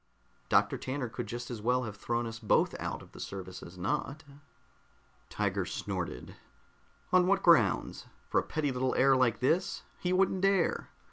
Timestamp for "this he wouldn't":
9.41-10.41